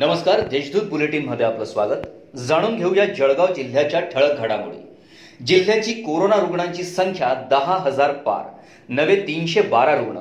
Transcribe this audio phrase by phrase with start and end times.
[0.00, 2.02] नमस्कार देशदूत बुलेटिनमध्ये आपलं स्वागत.
[2.38, 4.76] जाणून घेऊया जळगाव जिल्ह्याच्या ठळक घडामोडी.
[5.44, 8.44] जिल्ह्याची कोरोना रुग्णांची संख्या दहा हजार पार
[8.88, 10.18] नवे तीनशे बारा रुग्ण.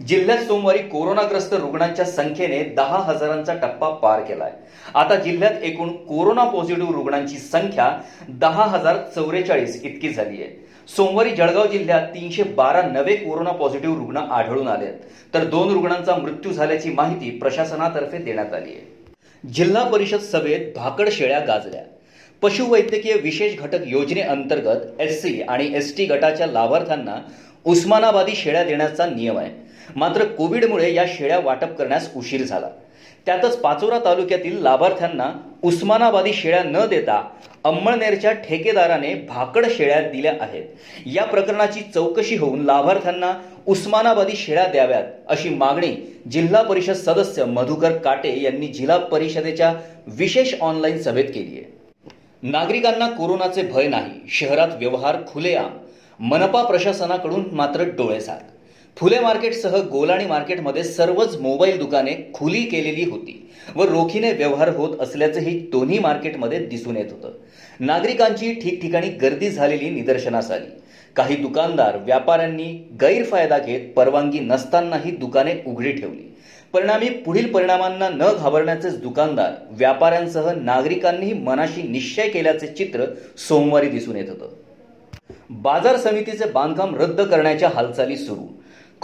[0.00, 4.52] जिल्ह्यात सोमवारी कोरोनाग्रस्त रुग्णांच्या संख्येने दहा हजारांचा टप्पा पार केलाय.
[4.94, 7.88] आता जिल्ह्यात एकूण कोरोना पॉझिटिव्ह रुग्णांची संख्या
[8.40, 10.50] दहा हजार चौवेचाळीस इतकी झाली आहे.
[10.96, 14.92] सोमवारी जळगाव जिल्ह्यात तीनशे बारा नवे कोरोना पॉझिटिव्ह रुग्ण आढळून आले
[15.34, 18.92] तर दोन रुग्णांचा मृत्यू झाल्याची माहिती प्रशासनातर्फे देण्यात आली आहे.
[19.52, 21.82] जिल्हा परिषद सभेत भाकड शेळ्या गाजल्या.
[22.42, 27.16] पशुवैद्यकीय विशेष घटक योजनेअंतर्गत एस सी आणि एस टी गटाच्या लाभार्थ्यांना
[27.64, 29.50] उस्मानाबादी शेळ्या देण्याचा नियम आहे.
[29.96, 32.68] मात्र कोविडमुळे या शेळ्या वाटप करण्यास उशीर झाला.
[33.26, 35.30] त्यातच पाचोरा तालुक्यातील लाभार्थ्यांना
[35.62, 37.22] उस्मानाबादी शेळ्या न देता
[37.64, 40.64] अंमळनेरच्या ठेकेदाराने भाकड शेळ्या दिल्या आहेत.
[41.06, 43.32] या प्रकरणाची चौकशी होऊन लाभार्थ्यांना
[43.66, 45.94] उस्मानाबादी शेळ्या द्याव्यात अशी मागणी
[46.30, 49.72] जिल्हा परिषद सदस्य मधुकर काटे यांनी जिल्हा परिषदेच्या
[50.06, 51.72] विशेष ऑनलाईन सभेत केली आहे.
[52.42, 55.76] नागरिकांना कोरोनाचे भय नाही शहरात व्यवहार खुलेआम
[56.20, 58.42] मनपा प्रशासनाकडून मात्र डोळेसाद
[58.96, 65.58] फुले मार्केटसह गोलाणी मार्केटमध्ये सर्वच मोबाईल दुकाने खुली केलेली होती व रोखीने व्यवहार होत असल्याचंही
[65.72, 67.32] दोन्ही मार्केटमध्ये दिसून येत होतं.
[67.80, 70.70] नागरिकांची ठिकठिकाणी गर्दी झालेली निदर्शनास आली.
[71.16, 72.64] काही दुकानदार व्यापाऱ्यांनी
[73.00, 76.32] गैरफायदा घेत परवानगी नसतानाही दुकाने उघडी ठेवली.
[76.72, 83.04] परिणामी पुढील परिणामांना न घाबरण्याचेच दुकानदार व्यापाऱ्यांसह नागरिकांनीही मनाशी निश्चय केल्याचे चित्र
[83.48, 84.48] सोमवारी दिसून येत होतं.
[85.50, 88.46] बाजार समितीचे बांधकाम रद्द करण्याच्या हालचाली सुरू.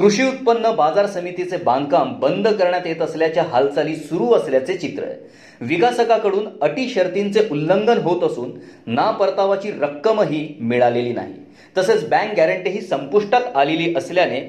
[0.00, 5.14] कृषी उत्पन्न बाजार समितीचे बांधकाम बंद करण्यात येत असल्याच्या हालचाली सुरू असल्याचे चित्र आहे.
[5.60, 8.52] विकासकाकडून अटी शर्तींचे उल्लंघन होत असून
[8.86, 11.34] ना परतावाची रक्कमही मिळालेली नाही.
[11.78, 14.40] तसेच बँक गॅरंटीही संपुष्टात आलेली असल्याने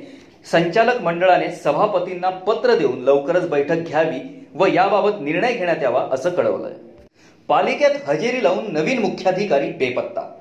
[0.51, 4.19] संचालक मंडळाने सभापतींना पत्र देऊन लवकरच बैठक घ्यावी
[4.55, 6.73] व याबाबत निर्णय घेण्यात यावा असं कळवलंय.
[7.49, 10.31] पालिकेत हजेरी लावून नवीन मुख्याधिकारी बेपत्ता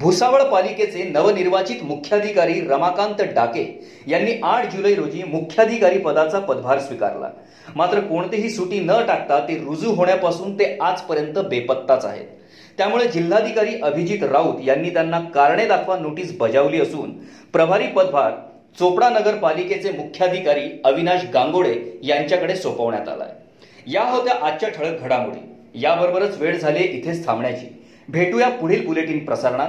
[0.00, 3.64] भुसावळ पालिकेचे नवनिर्वाचित मुख्याधिकारी रमाकांत डाके
[4.06, 7.28] यांनी आठ जुलै रोजी मुख्याधिकारी पदाचा पदभार स्वीकारला.
[7.76, 12.26] मात्र कोणतीही सुटी न टाकता ते रुजू होण्यापासून ते आजपर्यंत बेपत्ताच आहेत.
[12.78, 17.12] त्यामुळे जिल्हाधिकारी अभिजित राऊत यांनी त्यांना कारणे दाखवा नोटीस बजावली असून
[17.52, 18.32] प्रभारी पदभार
[18.78, 23.30] चोपडा नगरपालिकेचे मुख्याधिकारी अविनाश गांगोडे यांच्याकडे सोपवण्यात आलाय.
[23.86, 25.80] या होत्या आजच्या ठळक घडामोडी.
[25.80, 27.66] याबरोबरच वेळ झाली इथेच थांबण्याची.
[28.08, 29.68] भेटूया पुढील बुलेटिन प्रसारणात.